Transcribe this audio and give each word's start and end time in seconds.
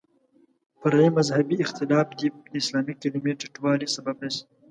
فرعي 0.79 1.09
مذهبي 1.17 1.55
اختلاف 1.65 2.07
دې 2.19 2.27
د 2.51 2.53
اسلامي 2.63 2.93
کلمې 3.01 3.33
ټیټوالي 3.39 3.87
سبب 3.95 4.15
نه 4.23 4.29
شي. 4.35 4.43